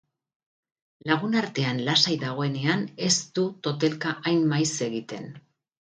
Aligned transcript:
Lagunartean 1.09 1.83
lasai 1.89 2.15
dagoenean 2.25 2.83
ez 3.11 3.13
du 3.37 3.47
totelka 3.69 4.19
hain 4.31 4.45
maiz 4.55 4.69
egiten. 4.91 5.33